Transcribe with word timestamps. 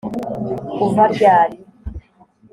Uva 0.85 1.03
ryari 1.13 1.57